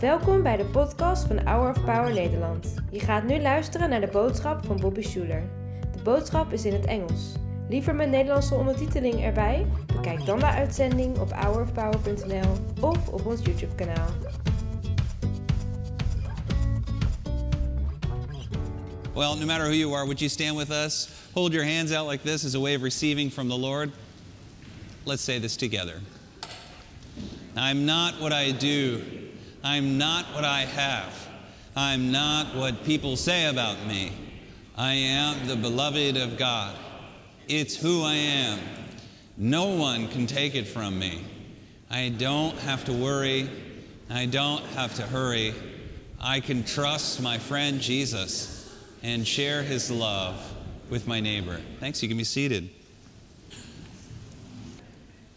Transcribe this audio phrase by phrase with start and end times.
[0.00, 2.74] Welkom bij de podcast van Hour of Power Nederland.
[2.90, 5.42] Je gaat nu luisteren naar de boodschap van Bobby Schuler.
[5.96, 7.32] De boodschap is in het Engels.
[7.68, 9.66] Liever met Nederlandse ondertiteling erbij?
[9.86, 14.08] Bekijk dan de uitzending op hourofpower.nl of op ons YouTube kanaal.
[19.14, 21.08] Well, no matter who you are, would you stand with us?
[21.32, 23.90] Hold your hands out like this as a way of receiving from the Lord.
[25.04, 26.00] Let's say this together.
[27.56, 29.00] I'm not what I do.
[29.62, 31.28] I'm not what I have.
[31.76, 34.12] I'm not what people say about me.
[34.76, 36.76] I am the beloved of God.
[37.48, 38.58] It's who I am.
[39.36, 41.24] No one can take it from me.
[41.90, 43.48] I don't have to worry.
[44.10, 45.54] I don't have to hurry.
[46.20, 50.40] I can trust my friend Jesus and share his love
[50.90, 51.60] with my neighbor.
[51.80, 52.70] Thanks, you can be seated.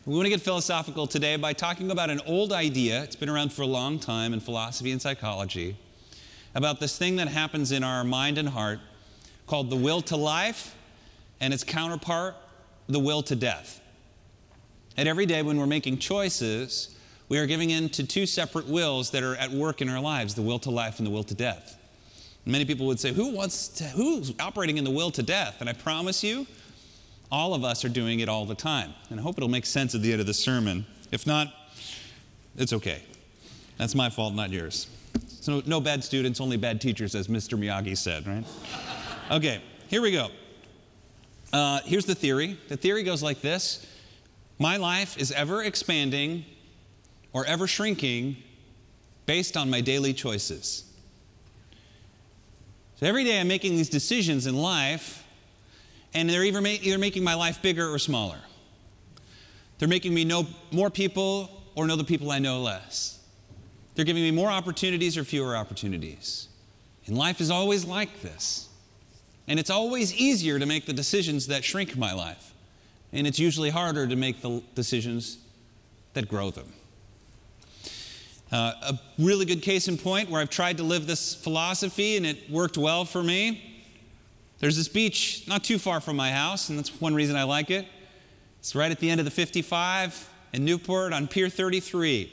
[0.04, 3.04] We want to get philosophical today by talking about an old idea.
[3.04, 5.78] It's been around for a long time in philosophy and psychology
[6.56, 8.80] about this thing that happens in our mind and heart
[9.46, 10.76] called the will to life
[11.40, 12.34] and its counterpart,
[12.88, 13.80] the will to death.
[14.98, 16.96] And every day when we're making choices,
[17.30, 20.34] we are giving in to two separate wills that are at work in our lives
[20.34, 21.78] the will to life and the will to death.
[22.44, 25.58] Many people would say, Who wants to, who's operating in the will to death?
[25.60, 26.48] And I promise you,
[27.32, 28.94] all of us are doing it all the time.
[29.10, 30.86] And I hope it'll make sense at the end of the sermon.
[31.12, 31.54] If not,
[32.58, 33.04] it's okay.
[33.78, 34.88] That's my fault, not yours.
[35.28, 37.58] So, no bad students, only bad teachers, as Mr.
[37.58, 38.44] Miyagi said, right?
[39.32, 40.28] Okay, here we go.
[41.54, 43.88] Uh, here's the theory the theory goes like this
[44.60, 46.44] My life is ever expanding
[47.32, 48.36] or ever shrinking
[49.26, 50.84] based on my daily choices.
[52.98, 55.21] So every day I'm making these decisions in life,
[56.14, 58.40] and they're either, ma- either making my life bigger or smaller.
[59.80, 63.20] They're making me know more people or know the people I know less.
[63.96, 66.48] They're giving me more opportunities or fewer opportunities.
[67.08, 68.70] And life is always like this.
[69.48, 72.54] And it's always easier to make the decisions that shrink my life.
[73.12, 75.40] And it's usually harder to make the decisions
[76.14, 76.72] that grow them.
[78.52, 82.26] Uh, a really good case in point where I've tried to live this philosophy and
[82.26, 83.71] it worked well for me.
[84.62, 87.72] There's this beach not too far from my house, and that's one reason I like
[87.72, 87.88] it.
[88.60, 92.32] It's right at the end of the 55 in Newport on Pier 33.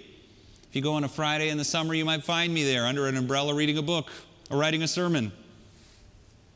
[0.69, 3.07] If you go on a Friday in the summer, you might find me there under
[3.07, 4.11] an umbrella reading a book
[4.51, 5.33] or writing a sermon.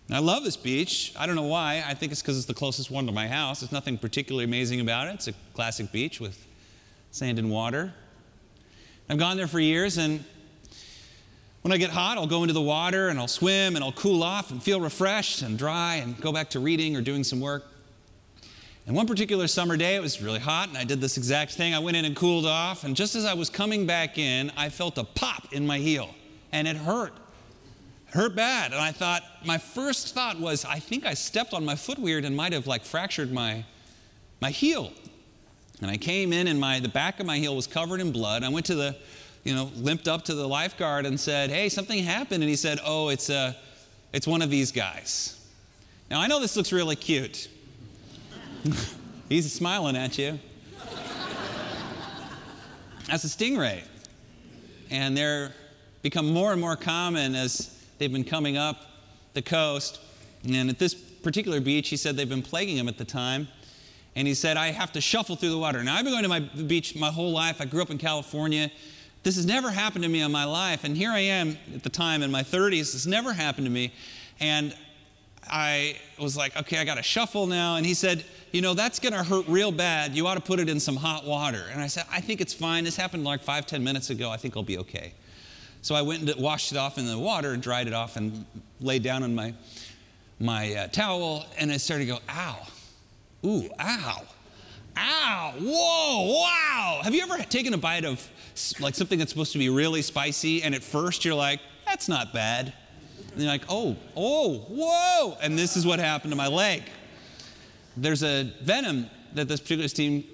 [0.09, 1.15] And I love this beach.
[1.19, 1.83] I don't know why.
[1.87, 3.61] I think it's because it's the closest one to my house.
[3.61, 5.15] There's nothing particularly amazing about it.
[5.15, 6.47] It's a classic beach with
[7.13, 7.95] sand and water.
[9.09, 10.23] I've gone there for years, and
[11.63, 14.23] when I get hot, I'll go into the water and I'll swim and I'll cool
[14.23, 17.65] off and feel refreshed and dry and go back to reading or doing some work.
[18.87, 21.73] And one particular summer day, it was really hot, and I did this exact thing.
[21.73, 24.71] I went in and cooled off, and just as I was coming back in, I
[24.71, 26.13] felt a pop in my heel,
[26.51, 27.13] and it hurt.
[28.09, 28.73] It hurt bad.
[28.73, 32.25] And I thought, my first thought was, I think I stepped on my foot weird
[32.25, 33.65] and might have like fractured my,
[34.41, 34.93] my heel.
[35.81, 38.43] And I came in and my, the back of my heel was covered in blood.
[38.43, 38.97] I went to the,
[39.45, 42.43] you know, limped up to the lifeguard and said, hey, something happened.
[42.43, 43.57] And he said, oh, it's, a,
[44.13, 45.39] it's one of these guys.
[46.11, 47.49] Now, I know this looks really cute.
[49.29, 50.39] He's smiling at you.
[53.09, 53.83] That's a stingray.
[54.91, 55.53] And they're
[56.03, 58.77] become more and more common as they've been coming up
[59.35, 60.01] the coast.
[60.45, 63.49] And at this particular beach, he said they've been plaguing him at the time
[64.15, 65.83] and he said, I have to shuffle through the water.
[65.83, 67.61] Now, I've been going to my beach my whole life.
[67.61, 68.71] I grew up in California.
[69.23, 70.85] This has never happened to me in my life.
[70.85, 72.93] And here I am at the time in my 30s.
[72.93, 73.93] This never happened to me.
[74.41, 74.75] And
[75.49, 77.77] I was like, okay, I got to shuffle now.
[77.77, 80.17] And he said, you know, that's going to hurt real bad.
[80.17, 81.65] You ought to put it in some hot water.
[81.73, 82.85] And I said, I think it's fine.
[82.85, 84.31] This happened like five, ten minutes ago.
[84.31, 85.13] I think I'll be okay.
[85.83, 88.47] So I went and washed it off in the water dried it off and
[88.81, 89.53] laid down on my,
[90.39, 91.45] my uh, towel.
[91.59, 92.67] And I started to go, ow
[93.45, 94.23] Ooh, ow.
[94.97, 97.01] Ow, whoa, wow.
[97.03, 98.29] Have you ever taken a bite of
[98.81, 102.33] like something that's supposed to be really spicy and at first you're like, that's not
[102.33, 102.73] bad.
[103.33, 105.39] And you're like, oh, oh, whoa.
[105.43, 106.83] And this is what happened to my leg.
[107.97, 110.25] There's a venom that this particular steam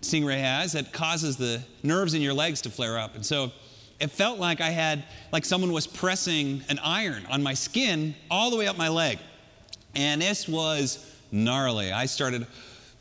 [0.00, 3.14] stingray has that causes the nerves in your legs to flare up.
[3.14, 3.52] And so
[4.00, 8.50] it felt like I had, like someone was pressing an iron on my skin all
[8.50, 9.18] the way up my leg.
[9.94, 11.92] And this was gnarly.
[11.92, 12.46] I started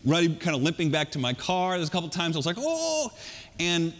[0.07, 1.77] running, kind of limping back to my car.
[1.77, 3.11] There's a couple times I was like, oh,
[3.59, 3.93] and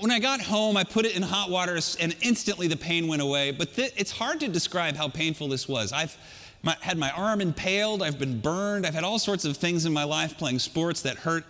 [0.00, 3.22] when I got home, I put it in hot water, and instantly the pain went
[3.22, 3.52] away.
[3.52, 5.92] But th- it's hard to describe how painful this was.
[5.92, 6.16] I've
[6.62, 9.92] my, had my arm impaled, I've been burned, I've had all sorts of things in
[9.92, 11.44] my life playing sports that hurt.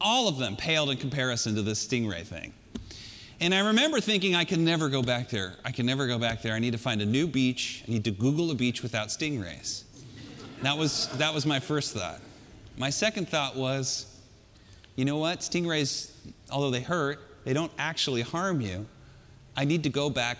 [0.00, 2.52] All of them paled in comparison to this stingray thing.
[3.40, 5.54] And I remember thinking, I can never go back there.
[5.64, 6.54] I can never go back there.
[6.54, 7.84] I need to find a new beach.
[7.86, 9.84] I need to Google a beach without stingrays.
[10.62, 12.20] That was, that was my first thought.
[12.78, 14.06] My second thought was,
[14.96, 15.40] you know what?
[15.40, 16.10] Stingrays,
[16.50, 18.86] although they hurt, they don't actually harm you.
[19.56, 20.38] I need to go back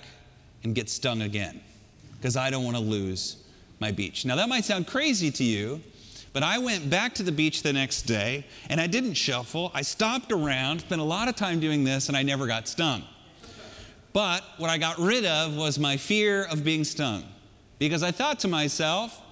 [0.62, 1.60] and get stung again
[2.18, 3.44] because I don't want to lose
[3.80, 4.26] my beach.
[4.26, 5.80] Now, that might sound crazy to you,
[6.32, 9.70] but I went back to the beach the next day and I didn't shuffle.
[9.74, 13.02] I stopped around, spent a lot of time doing this, and I never got stung.
[14.12, 17.24] But what I got rid of was my fear of being stung
[17.78, 19.22] because I thought to myself,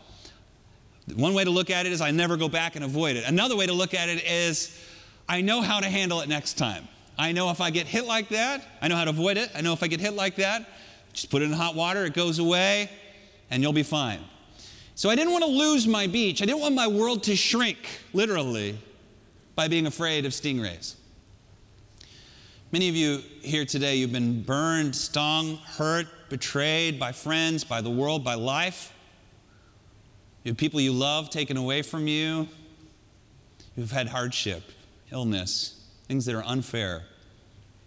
[1.12, 3.24] one way to look at it is I never go back and avoid it.
[3.26, 4.78] Another way to look at it is
[5.28, 6.88] I know how to handle it next time.
[7.18, 9.50] I know if I get hit like that, I know how to avoid it.
[9.54, 10.68] I know if I get hit like that,
[11.12, 12.90] just put it in hot water, it goes away,
[13.50, 14.20] and you'll be fine.
[14.96, 16.40] So I didn't want to lose my beach.
[16.40, 17.78] I didn't want my world to shrink,
[18.12, 18.78] literally,
[19.54, 20.94] by being afraid of stingrays.
[22.72, 27.90] Many of you here today, you've been burned, stung, hurt, betrayed by friends, by the
[27.90, 28.93] world, by life.
[30.44, 32.46] You have people you love taken away from you.
[33.76, 34.62] You've had hardship,
[35.10, 37.02] illness, things that are unfair.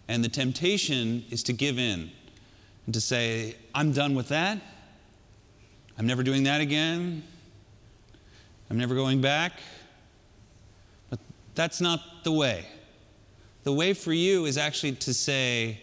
[0.08, 2.10] And the temptation is to give in
[2.86, 4.60] and to say, I'm done with that.
[6.00, 7.22] I'm never doing that again.
[8.72, 9.54] I'm never going back.
[11.12, 11.20] But
[11.54, 12.66] that's not the way.
[13.66, 15.80] The way for you is actually to say,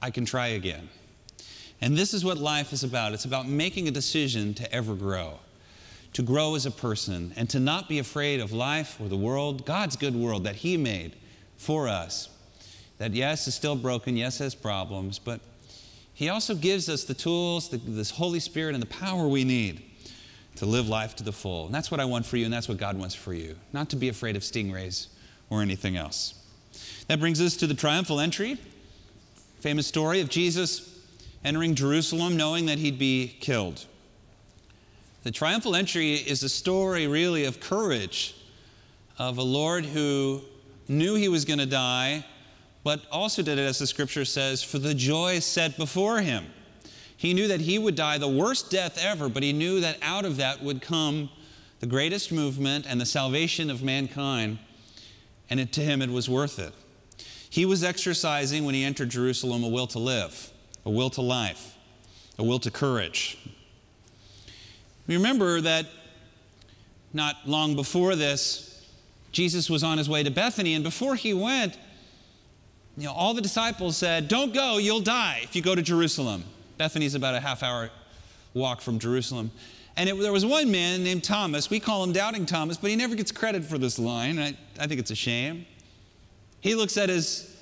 [0.00, 0.88] I can try again.
[1.80, 5.38] And this is what life is about it's about making a decision to ever grow
[6.12, 9.64] to grow as a person and to not be afraid of life or the world,
[9.64, 11.16] God's good world that He made
[11.56, 12.28] for us.
[12.98, 15.40] That, yes, is still broken, yes, has problems, but
[16.14, 19.82] He also gives us the tools, the, this Holy Spirit, and the power we need
[20.56, 21.66] to live life to the full.
[21.66, 23.56] And that's what I want for you, and that's what God wants for you.
[23.72, 25.06] Not to be afraid of stingrays
[25.48, 26.34] or anything else.
[27.08, 28.58] That brings us to the triumphal entry.
[29.60, 31.00] Famous story of Jesus
[31.44, 33.86] entering Jerusalem knowing that he'd be killed.
[35.22, 38.34] The triumphal entry is a story, really, of courage,
[39.18, 40.42] of a Lord who
[40.88, 42.26] knew he was going to die,
[42.82, 46.46] but also did it, as the scripture says, for the joy set before him.
[47.16, 50.24] He knew that he would die the worst death ever, but he knew that out
[50.24, 51.30] of that would come
[51.78, 54.58] the greatest movement and the salvation of mankind,
[55.48, 56.72] and it, to him it was worth it.
[57.48, 60.50] He was exercising, when he entered Jerusalem, a will to live,
[60.84, 61.76] a will to life,
[62.40, 63.38] a will to courage.
[65.06, 65.86] Remember that
[67.12, 68.88] not long before this,
[69.32, 71.78] Jesus was on his way to Bethany, and before he went,
[72.96, 76.44] you know, all the disciples said, Don't go, you'll die if you go to Jerusalem.
[76.76, 77.90] Bethany's about a half hour
[78.54, 79.50] walk from Jerusalem.
[79.96, 81.70] And it, there was one man named Thomas.
[81.70, 84.38] We call him Doubting Thomas, but he never gets credit for this line.
[84.38, 85.66] I, I think it's a shame.
[86.60, 87.54] He looks at his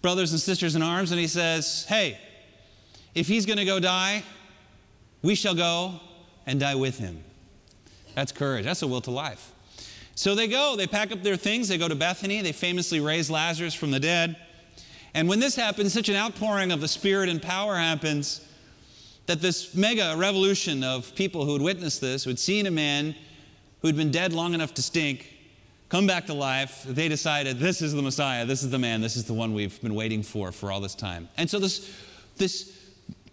[0.00, 2.18] brothers and sisters in arms and he says, Hey,
[3.14, 4.22] if he's going to go die,
[5.22, 6.00] we shall go
[6.46, 7.22] and die with him.
[8.14, 8.64] That's courage.
[8.64, 9.52] That's a will to life.
[10.14, 13.30] So they go, they pack up their things, they go to Bethany, they famously raise
[13.30, 14.36] Lazarus from the dead.
[15.14, 18.46] And when this happens, such an outpouring of the Spirit and power happens
[19.26, 23.14] that this mega revolution of people who had witnessed this, who had seen a man
[23.80, 25.34] who had been dead long enough to stink,
[25.88, 29.16] come back to life, they decided this is the Messiah, this is the man, this
[29.16, 31.28] is the one we've been waiting for for all this time.
[31.36, 31.90] And so this,
[32.36, 32.81] this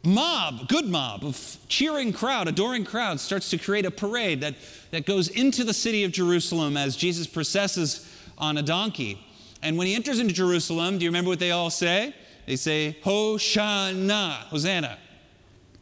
[0.04, 4.56] mob, good mob of cheering crowd, adoring crowd starts to create a parade that,
[4.92, 9.20] that goes into the city of Jerusalem as Jesus processes on a donkey.
[9.62, 12.16] And when he enters into Jerusalem, do you remember what they all say?
[12.46, 14.98] They say, Hosanna, Hosanna.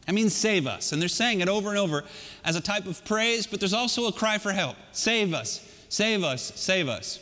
[0.06, 0.92] That means save us.
[0.92, 2.02] And they're saying it over and over
[2.44, 4.76] as a type of praise, but there's also a cry for help.
[4.92, 7.20] Save us, save us, save us.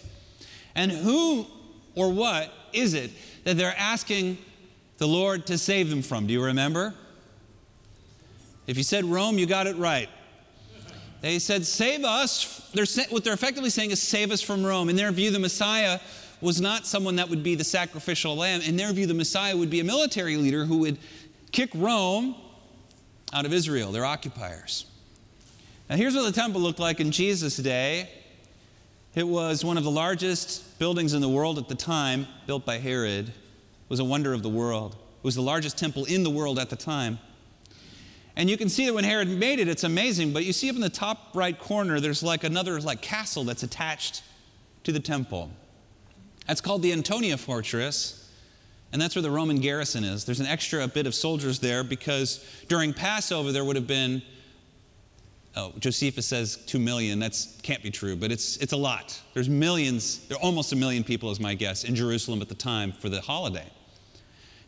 [0.74, 1.46] And who
[1.94, 3.10] or what is it
[3.44, 4.38] that they're asking
[4.98, 6.26] the Lord to save them from.
[6.26, 6.94] Do you remember?
[8.66, 10.08] If you said Rome, you got it right.
[11.20, 12.68] They said, Save us.
[12.72, 14.88] They're, what they're effectively saying is, Save us from Rome.
[14.88, 16.00] In their view, the Messiah
[16.40, 18.60] was not someone that would be the sacrificial lamb.
[18.62, 20.98] In their view, the Messiah would be a military leader who would
[21.52, 22.34] kick Rome
[23.32, 24.86] out of Israel, their occupiers.
[25.88, 28.10] Now, here's what the temple looked like in Jesus' day.
[29.14, 32.78] It was one of the largest buildings in the world at the time, built by
[32.78, 33.32] Herod
[33.88, 34.94] was a wonder of the world.
[34.94, 37.18] It was the largest temple in the world at the time.
[38.36, 40.32] And you can see that when Herod made it, it's amazing.
[40.32, 43.62] But you see up in the top right corner, there's like another like castle that's
[43.62, 44.22] attached
[44.84, 45.50] to the temple.
[46.46, 48.30] That's called the Antonia Fortress,
[48.92, 50.24] and that's where the Roman garrison is.
[50.24, 54.22] There's an extra bit of soldiers there because during Passover there would have been.
[55.58, 57.18] Oh, Josephus says two million.
[57.18, 59.18] That can't be true, but it's it's a lot.
[59.32, 60.26] There's millions.
[60.28, 63.08] There are almost a million people, is my guess, in Jerusalem at the time for
[63.08, 63.64] the holiday.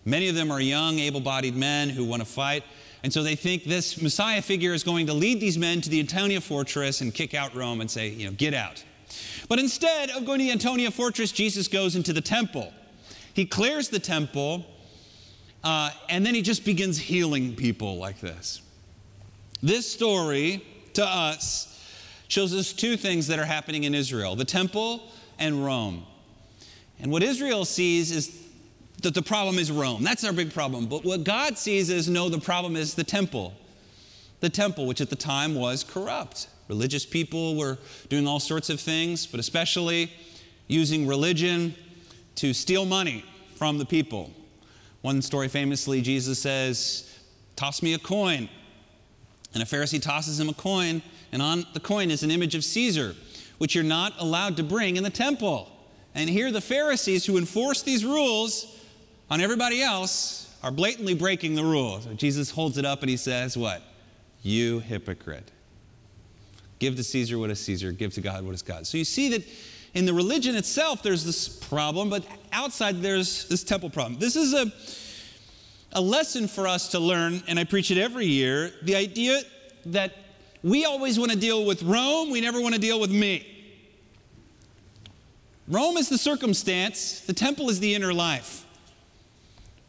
[0.06, 2.64] Many of them are young, able bodied men who want to fight.
[3.02, 6.00] And so they think this Messiah figure is going to lead these men to the
[6.00, 8.82] Antonia fortress and kick out Rome and say, you know, get out.
[9.48, 12.72] But instead of going to the Antonia fortress, Jesus goes into the temple.
[13.34, 14.64] He clears the temple,
[15.62, 18.62] uh, and then he just begins healing people like this.
[19.62, 20.64] This story
[20.94, 21.64] to us
[22.28, 25.02] shows us two things that are happening in Israel the temple
[25.38, 26.04] and Rome.
[27.00, 28.44] And what Israel sees is
[29.02, 30.02] that the problem is Rome.
[30.02, 30.86] That's our big problem.
[30.86, 33.54] But what God sees is no, the problem is the temple.
[34.40, 36.48] The temple, which at the time was corrupt.
[36.68, 37.78] Religious people were
[38.08, 40.12] doing all sorts of things, but especially
[40.66, 41.74] using religion
[42.36, 44.30] to steal money from the people.
[45.00, 47.18] One story famously, Jesus says,
[47.56, 48.48] Toss me a coin.
[49.54, 51.02] And a Pharisee tosses him a coin,
[51.32, 53.14] and on the coin is an image of Caesar,
[53.58, 55.70] which you're not allowed to bring in the temple.
[56.14, 58.76] And here the Pharisees who enforce these rules
[59.30, 62.06] on everybody else are blatantly breaking the rules.
[62.16, 63.82] Jesus holds it up and he says, What?
[64.42, 65.50] You hypocrite.
[66.78, 68.86] Give to Caesar what is Caesar, give to God what is God.
[68.86, 69.44] So you see that
[69.94, 74.20] in the religion itself, there's this problem, but outside, there's this temple problem.
[74.20, 74.72] This is a,
[75.92, 79.40] a lesson for us to learn, and I preach it every year the idea
[79.86, 80.14] that
[80.62, 83.46] we always want to deal with Rome, we never want to deal with me.
[85.68, 88.64] Rome is the circumstance, the temple is the inner life.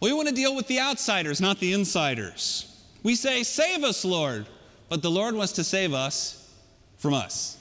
[0.01, 2.65] We want to deal with the outsiders, not the insiders.
[3.03, 4.45] We say, Save us, Lord.
[4.89, 6.51] But the Lord wants to save us
[6.97, 7.57] from us.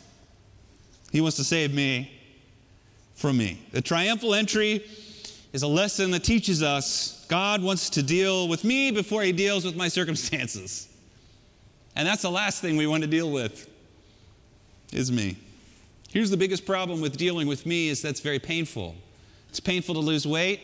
[1.13, 2.11] He wants to save me
[3.15, 3.61] from me.
[3.73, 4.85] The triumphal entry
[5.53, 9.65] is a lesson that teaches us God wants to deal with me before he deals
[9.65, 10.89] with my circumstances.
[11.95, 13.69] And that's the last thing we want to deal with
[14.93, 15.37] is me.
[16.11, 18.95] Here's the biggest problem with dealing with me is that's very painful.
[19.51, 20.61] It's painful to lose weight.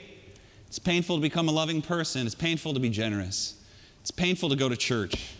[0.68, 2.26] It's painful to become a loving person.
[2.26, 3.60] It's painful to be generous.
[4.00, 5.34] It's painful to go to church.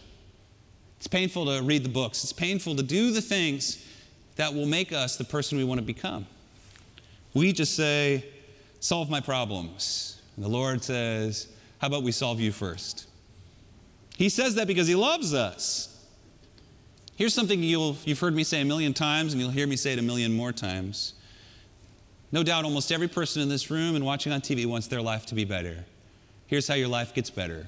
[0.99, 2.23] It's painful to read the books.
[2.23, 3.85] It's painful to do the things
[4.37, 6.27] that will make us the person we want to become.
[7.35, 8.25] We just say,
[8.85, 10.21] Solve my problems.
[10.37, 11.49] And the Lord says,
[11.79, 13.09] How about we solve you first?
[14.15, 16.05] He says that because He loves us.
[17.17, 19.95] Here's something you have heard me say a million times, and you'll hear me say
[19.95, 21.15] it a million more times.
[22.31, 25.25] No doubt almost every person in this room and watching on TV wants their life
[25.27, 25.87] to be better.
[26.47, 27.67] Here's how your life gets better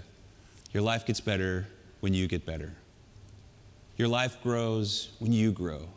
[0.75, 1.67] your life gets better
[2.01, 2.75] when you get better.
[3.97, 5.89] Your life grows when you grow.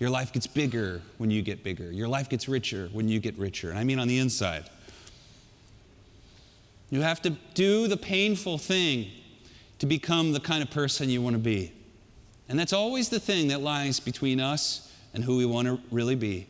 [0.00, 1.92] Your life gets bigger when you get bigger.
[1.92, 3.68] Your life gets richer when you get richer.
[3.68, 4.64] And I mean on the inside.
[6.88, 9.10] You have to do the painful thing
[9.78, 11.72] to become the kind of person you want to be.
[12.48, 16.16] And that's always the thing that lies between us and who we want to really
[16.16, 16.48] be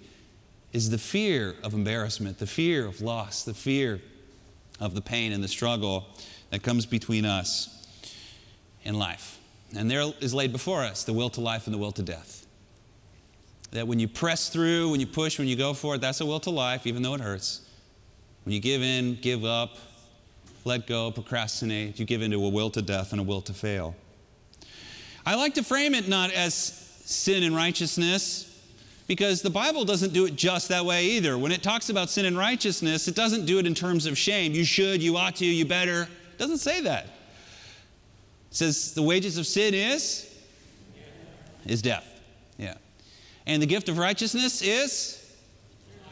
[0.73, 4.01] is the fear of embarrassment, the fear of loss, the fear
[4.79, 6.07] of the pain and the struggle
[6.51, 7.87] that comes between us
[8.85, 9.39] and life.
[9.77, 12.47] And there is laid before us the will to life and the will to death.
[13.73, 16.27] That when you press through, when you push, when you go for it, that's a
[16.27, 17.63] will to life, even though it hurts.
[18.45, 19.77] When you give in, give up,
[20.65, 23.95] let go, procrastinate, you give into a will to death and a will to fail.
[25.25, 28.47] I like to frame it not as sin and righteousness,
[29.07, 31.37] because the Bible doesn't do it just that way either.
[31.37, 34.53] When it talks about sin and righteousness, it doesn't do it in terms of shame.
[34.53, 36.03] You should, you ought to, you better.
[36.03, 37.05] It doesn't say that.
[37.07, 37.11] It
[38.51, 40.27] says the wages of sin is
[41.67, 42.07] is death.
[42.57, 42.75] Yeah.
[43.51, 45.29] And the gift of righteousness is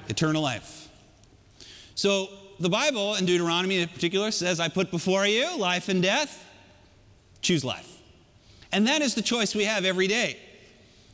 [0.09, 0.89] eternal life.
[1.95, 6.45] So the Bible in Deuteronomy in particular says, I put before you life and death.
[7.41, 7.89] Choose life.
[8.73, 10.37] And that is the choice we have every day.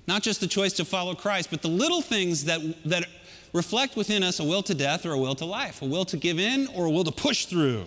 [0.07, 3.05] Not just the choice to follow Christ, but the little things that, that
[3.53, 6.17] reflect within us a will to death or a will to life, a will to
[6.17, 7.85] give in or a will to push through.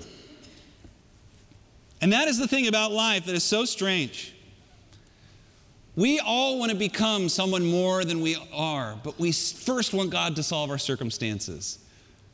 [2.02, 4.36] And that is the thing about life that is so strange.
[5.98, 10.36] We all want to become someone more than we are, but we first want God
[10.36, 11.80] to solve our circumstances.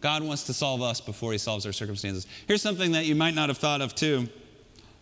[0.01, 2.27] God wants to solve us before He solves our circumstances.
[2.45, 4.27] Here's something that you might not have thought of, too.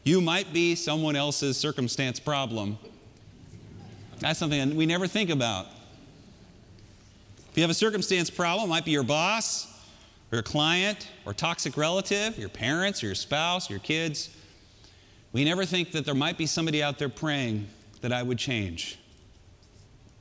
[0.03, 2.77] You might be someone else's circumstance problem.
[4.20, 5.65] That's something we never think about.
[7.50, 9.65] If you have a circumstance problem, it might be your boss,
[10.32, 14.30] or your client, or toxic relative, your parents, or your spouse, your kids.
[15.34, 17.68] We never think that there might be somebody out there praying
[18.01, 18.98] that I would change,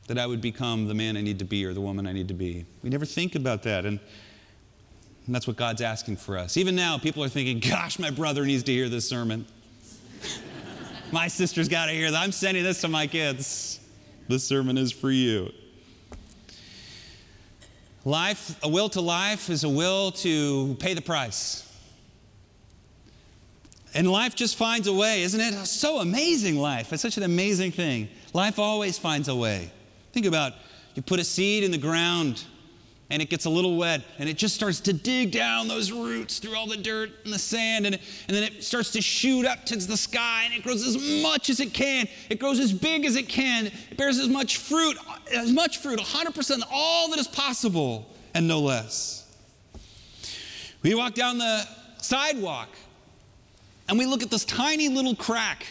[0.06, 2.28] that I would become the man I need to be or the woman I need
[2.28, 2.64] to be.
[2.82, 3.84] We never think about that.
[3.84, 3.98] And,
[5.26, 6.56] and that's what God's asking for us.
[6.56, 9.46] Even now, people are thinking, gosh, my brother needs to hear this sermon.
[11.12, 12.20] my sister's got to hear that.
[12.20, 13.80] I'm sending this to my kids.
[14.28, 15.50] This sermon is for you.
[18.04, 21.69] Life, a will to life is a will to pay the price.
[23.94, 25.66] And life just finds a way, isn't it?
[25.66, 26.92] So amazing, life.
[26.92, 28.08] It's such an amazing thing.
[28.32, 29.70] Life always finds a way.
[30.12, 30.52] Think about
[30.94, 32.44] you put a seed in the ground
[33.10, 36.38] and it gets a little wet and it just starts to dig down those roots
[36.38, 39.66] through all the dirt and the sand and, and then it starts to shoot up
[39.66, 43.04] towards the sky and it grows as much as it can it grows as big
[43.04, 44.96] as it can it bears as much fruit
[45.34, 49.26] as much fruit 100% all that is possible and no less
[50.82, 51.66] we walk down the
[51.98, 52.68] sidewalk
[53.90, 55.66] and we look at this tiny little crack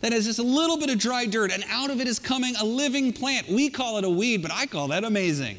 [0.00, 2.54] that has just a little bit of dry dirt and out of it is coming
[2.60, 5.56] a living plant we call it a weed but i call that amazing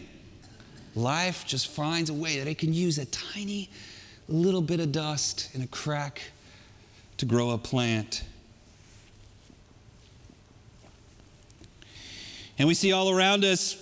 [0.95, 3.69] Life just finds a way that it can use a tiny
[4.29, 6.21] little bit of dust in a crack
[7.17, 8.23] to grow a plant.
[12.57, 13.73] And we see all around us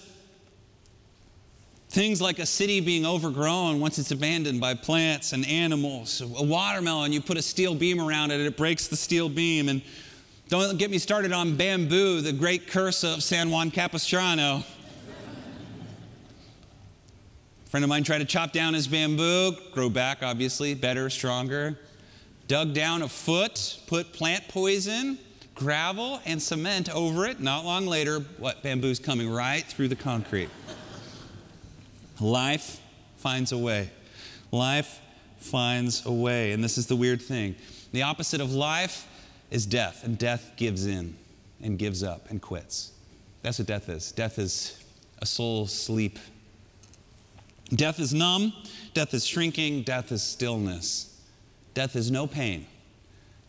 [1.94, 6.22] things like a city being overgrown once it's abandoned by plants and animals.
[6.22, 9.70] A watermelon, you put a steel beam around it, it breaks the steel beam.
[9.70, 9.80] And
[10.50, 14.64] don't get me started on bamboo, the great curse of San Juan Capistrano
[17.64, 21.80] a friend of mine tried to chop down his bamboo, grow back, obviously, better, stronger.
[22.48, 25.18] Dug down a foot, put plant poison,
[25.56, 27.40] gravel, and cement over it.
[27.40, 28.62] Not long later, what?
[28.62, 30.50] Bamboo's coming right through the concrete.
[32.20, 32.82] Life
[33.18, 33.90] finds a way.
[34.52, 35.00] Life
[35.38, 36.52] finds a way.
[36.52, 37.56] And this is the weird thing
[37.92, 39.08] the opposite of life
[39.52, 41.16] is death, and death gives in
[41.62, 42.92] and gives up and quits.
[43.44, 44.12] That's what death is.
[44.12, 44.84] Death is
[45.22, 46.18] a soul sleep
[47.76, 48.54] Death is numb,
[48.94, 51.10] death is shrinking, death is stillness.
[51.74, 52.68] Death is no pain,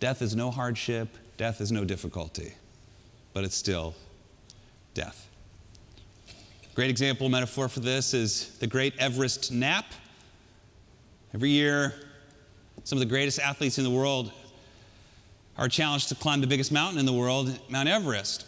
[0.00, 2.54] death is no hardship, death is no difficulty,
[3.34, 3.94] but it's still
[4.94, 5.28] death.
[6.74, 9.84] Great example, metaphor for this is the great Everest nap.
[11.32, 11.94] Every year,
[12.82, 14.32] some of the greatest athletes in the world
[15.56, 18.44] are challenged to climb the biggest mountain in the world, Mount Everest.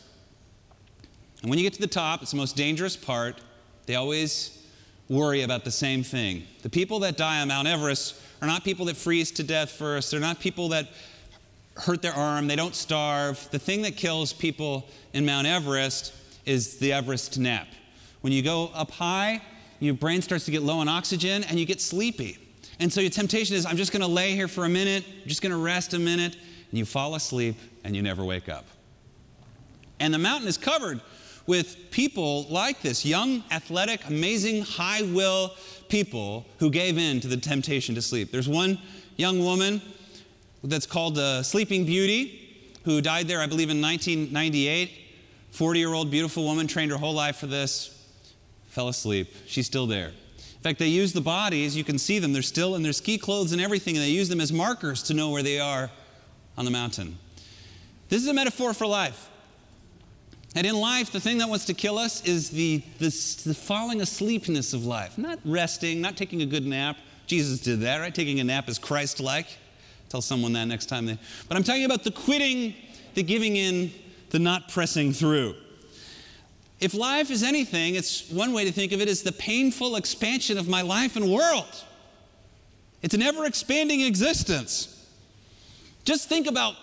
[1.43, 3.41] And when you get to the top, it's the most dangerous part.
[3.87, 4.61] They always
[5.09, 6.43] worry about the same thing.
[6.63, 10.11] The people that die on Mount Everest are not people that freeze to death first.
[10.11, 10.89] They're not people that
[11.77, 12.49] hurt their arm.
[12.49, 13.49] They don't starve.
[13.53, 16.13] The thing that kills people in Mount Everest
[16.45, 17.69] is the Everest nap.
[18.27, 19.41] When you go up high,
[19.79, 22.37] your brain starts to get low on oxygen and you get sleepy.
[22.81, 25.29] And so your temptation is I'm just going to lay here for a minute, I'm
[25.29, 28.65] just going to rest a minute, and you fall asleep and you never wake up.
[30.01, 31.01] And the mountain is covered
[31.47, 35.53] with people like this young, athletic, amazing, high will
[35.89, 38.33] people who gave in to the temptation to sleep.
[38.33, 38.81] There's one
[39.15, 39.81] young woman
[40.65, 44.91] that's called the Sleeping Beauty who died there, I believe, in 1998.
[45.53, 47.96] 40 year old beautiful woman, trained her whole life for this,
[48.77, 49.35] fell asleep.
[49.47, 50.09] She's still there.
[50.09, 53.17] In fact, they use the bodies, you can see them, they're still in their ski
[53.17, 55.91] clothes and everything, and they use them as markers to know where they are
[56.59, 57.17] on the mountain.
[58.11, 59.31] This is a metaphor for life.
[60.55, 63.09] And in life, the thing that wants to kill us is the, the,
[63.45, 65.17] the falling asleepness of life.
[65.17, 66.99] Not resting, not taking a good nap.
[67.27, 68.15] Jesus did that, right?
[68.15, 69.47] Taking a nap is Christ like.
[70.11, 71.19] Tell someone that next time they.
[71.49, 72.75] But I'm talking about the quitting,
[73.15, 73.91] the giving in,
[74.29, 75.55] the not pressing through.
[76.81, 80.59] If life is anything, it's one way to think of it is the painful expansion
[80.59, 81.85] of my life and world.
[83.03, 84.93] It's an ever expanding existence.
[86.05, 86.75] Just think about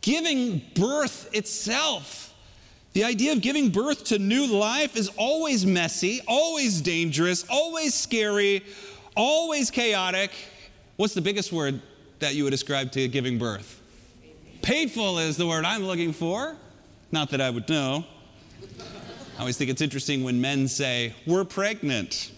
[0.00, 2.28] giving birth itself
[2.98, 8.64] the idea of giving birth to new life is always messy, always dangerous, always scary,
[9.16, 10.32] always chaotic.
[10.96, 11.80] What's the biggest word
[12.18, 13.80] that you would ascribe to giving birth?
[14.62, 16.56] Painful is the word I'm looking for.
[17.12, 18.04] Not that I would know.
[19.38, 22.32] I always think it's interesting when men say, We're pregnant.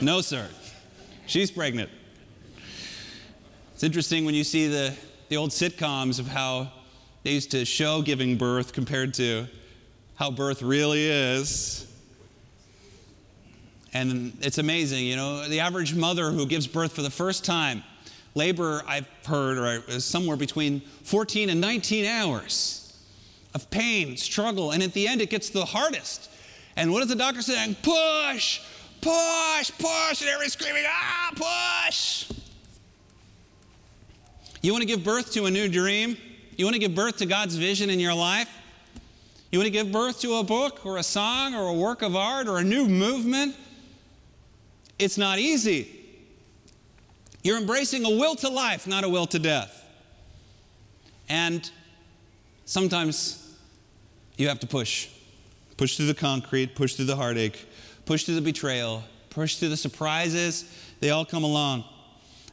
[0.00, 0.48] No, sir.
[1.26, 1.90] She's pregnant.
[3.74, 4.94] It's interesting when you see the,
[5.28, 6.70] the old sitcoms of how
[7.24, 9.46] they used to show giving birth compared to
[10.14, 11.92] how birth really is.
[13.92, 17.82] And it's amazing, you know, the average mother who gives birth for the first time,
[18.34, 22.81] labor, I've heard, or is somewhere between 14 and 19 hours
[23.54, 26.30] of pain, struggle, and at the end it gets the hardest.
[26.76, 27.76] And what is the doctor saying?
[27.82, 28.60] Push,
[29.00, 32.30] push, push, and everybody's screaming, ah, push.
[34.62, 36.16] You want to give birth to a new dream?
[36.56, 38.48] You want to give birth to God's vision in your life?
[39.50, 42.16] You want to give birth to a book or a song or a work of
[42.16, 43.56] art or a new movement?
[44.98, 45.88] It's not easy.
[47.42, 49.84] You're embracing a will to life, not a will to death.
[51.28, 51.68] And
[52.64, 53.41] sometimes
[54.42, 55.08] you have to push.
[55.76, 57.66] Push through the concrete, push through the heartache,
[58.04, 60.64] push through the betrayal, push through the surprises.
[61.00, 61.84] They all come along.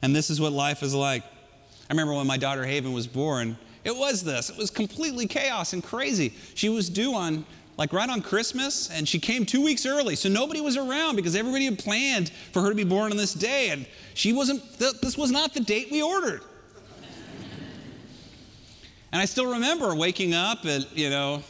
[0.01, 1.23] And this is what life is like.
[1.23, 4.51] I remember when my daughter Haven was born, it was this.
[4.51, 6.33] It was completely chaos and crazy.
[6.53, 7.45] She was due on
[7.77, 11.33] like right on Christmas, and she came two weeks early, so nobody was around because
[11.33, 14.61] everybody had planned for her to be born on this day, and she wasn't.
[14.77, 16.41] This was not the date we ordered.
[19.13, 21.41] and I still remember waking up, and you know,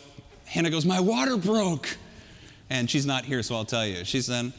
[0.49, 1.97] Hannah goes, "My water broke,"
[2.69, 4.03] and she's not here, so I'll tell you.
[4.03, 4.51] She said,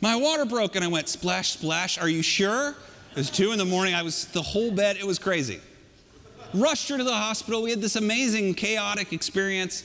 [0.00, 1.98] "My water broke," and I went, "Splash, splash.
[1.98, 2.74] Are you sure?"
[3.12, 3.94] It was two in the morning.
[3.94, 4.96] I was the whole bed.
[4.96, 5.60] It was crazy.
[6.52, 7.62] Rushed her to the hospital.
[7.62, 9.84] We had this amazing, chaotic experience.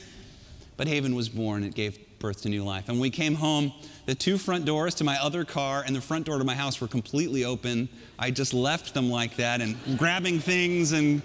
[0.76, 1.62] But Haven was born.
[1.62, 2.88] It gave birth to new life.
[2.88, 3.72] And we came home,
[4.06, 6.80] the two front doors to my other car and the front door to my house
[6.80, 7.88] were completely open.
[8.18, 11.22] I just left them like that and grabbing things and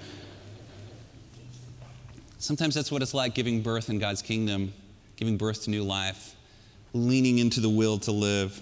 [2.39, 4.73] sometimes that's what it's like giving birth in God's kingdom,
[5.15, 6.35] giving birth to new life,
[6.93, 8.61] leaning into the will to live.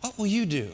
[0.00, 0.70] What will you do?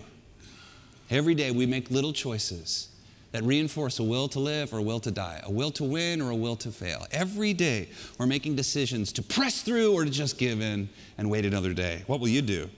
[1.10, 2.88] Every day we make little choices
[3.32, 6.22] that reinforce a will to live or a will to die, a will to win
[6.22, 7.06] or a will to fail.
[7.10, 11.44] Every day we're making decisions to press through or to just give in and wait
[11.44, 12.04] another day.
[12.06, 12.70] What will you do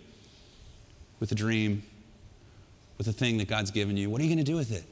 [1.21, 1.83] with a dream,
[2.97, 4.09] with a thing that God's given you?
[4.09, 4.85] What are you going to do with it?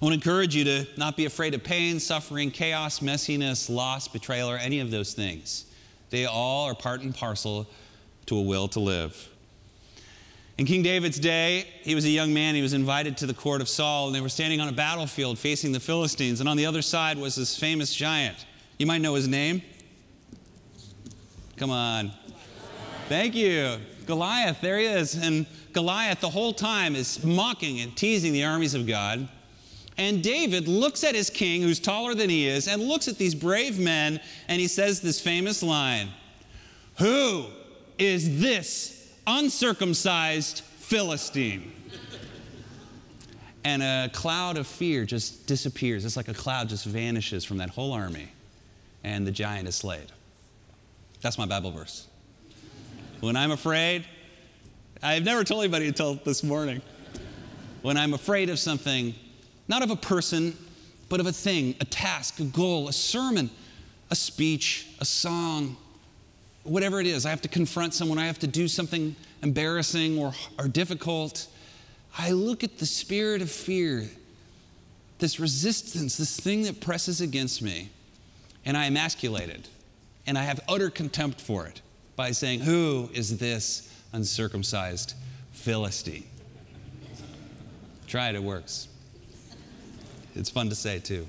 [0.00, 4.08] I want to encourage you to not be afraid of pain, suffering, chaos, messiness, loss,
[4.08, 5.64] betrayal, or any of those things.
[6.10, 7.66] They all are part and parcel
[8.26, 9.30] to a will to live.
[10.58, 12.54] In King David's day, he was a young man.
[12.54, 15.38] He was invited to the court of Saul, and they were standing on a battlefield
[15.38, 16.40] facing the Philistines.
[16.40, 18.44] And on the other side was this famous giant.
[18.78, 19.62] You might know his name.
[21.56, 22.12] Come on.
[23.08, 23.78] Thank you.
[24.06, 25.14] Goliath, there he is.
[25.14, 29.28] And Goliath, the whole time, is mocking and teasing the armies of God.
[29.98, 33.34] And David looks at his king, who's taller than he is, and looks at these
[33.34, 36.08] brave men, and he says this famous line
[36.98, 37.46] Who
[37.98, 41.72] is this uncircumcised Philistine.
[43.64, 46.04] and a cloud of fear just disappears.
[46.04, 48.28] It's like a cloud just vanishes from that whole army,
[49.02, 50.12] and the giant is slayed.
[51.22, 52.06] That's my Bible verse.
[53.20, 54.04] When I'm afraid,
[55.02, 56.82] I've never told anybody until this morning.
[57.82, 59.14] When I'm afraid of something,
[59.68, 60.56] not of a person,
[61.08, 63.50] but of a thing, a task, a goal, a sermon,
[64.10, 65.76] a speech, a song,
[66.62, 70.32] whatever it is, I have to confront someone, I have to do something embarrassing or,
[70.58, 71.46] or difficult,
[72.18, 74.08] I look at the spirit of fear,
[75.18, 77.90] this resistance, this thing that presses against me,
[78.64, 79.68] and I emasculate it.
[80.26, 81.82] And I have utter contempt for it
[82.16, 85.14] by saying, Who is this uncircumcised
[85.52, 86.24] Philistine?
[88.08, 88.88] Try it, it works.
[90.36, 91.26] It's fun to say too.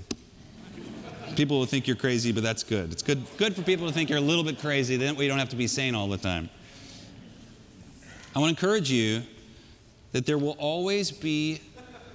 [1.36, 2.92] People will think you're crazy, but that's good.
[2.92, 4.98] It's good, good for people to think you're a little bit crazy.
[4.98, 6.50] Then we don't have to be sane all the time.
[8.36, 9.24] I want to encourage you
[10.12, 11.62] that there will always be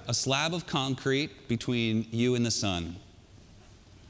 [0.07, 2.95] a slab of concrete between you and the sun.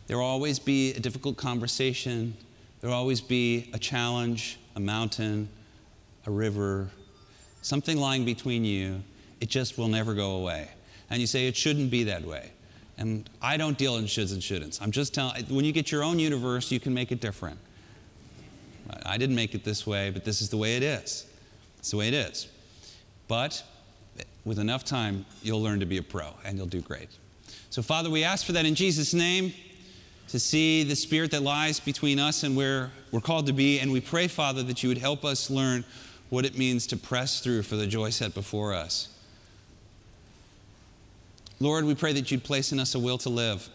[0.07, 2.35] There will always be a difficult conversation.
[2.81, 5.47] There will always be a challenge, a mountain,
[6.25, 6.89] a river,
[7.61, 9.03] something lying between you.
[9.41, 10.69] It just will never go away.
[11.09, 12.51] And you say it shouldn't be that way.
[12.97, 14.81] And I don't deal in shoulds and shouldn'ts.
[14.81, 17.59] I'm just telling, when you get your own universe, you can make it different.
[19.05, 21.25] I didn't make it this way, but this is the way it is.
[21.79, 22.47] It's the way it is.
[23.27, 23.63] But
[24.45, 27.09] with enough time, you'll learn to be a pro and you'll do great.
[27.69, 29.53] So, Father, we ask for that in Jesus' name
[30.27, 33.79] to see the spirit that lies between us and where we're called to be.
[33.79, 35.83] And we pray, Father, that you would help us learn
[36.29, 39.09] what it means to press through for the joy set before us.
[41.63, 43.69] Lord, we pray that you'd place in us a will to live,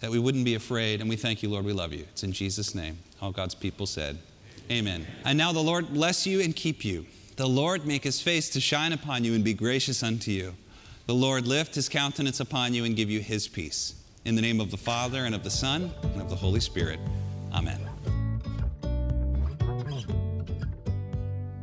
[0.00, 1.00] that we wouldn't be afraid.
[1.00, 1.64] And we thank you, Lord.
[1.64, 2.04] We love you.
[2.10, 2.98] It's in Jesus' name.
[3.22, 4.18] All God's people said,
[4.70, 5.06] Amen.
[5.24, 7.06] And now the Lord bless you and keep you.
[7.36, 10.54] The Lord make his face to shine upon you and be gracious unto you.
[11.06, 13.94] The Lord lift his countenance upon you and give you his peace.
[14.26, 17.00] In the name of the Father, and of the Son, and of the Holy Spirit.
[17.54, 17.87] Amen.